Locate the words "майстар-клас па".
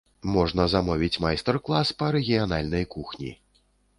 1.25-2.09